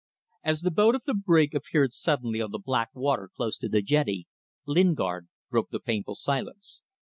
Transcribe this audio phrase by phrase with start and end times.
[0.43, 3.83] As the boat of the brig appeared suddenly on the black water close to the
[3.83, 4.27] jetty,
[4.65, 6.81] Lingard broke the painful silence.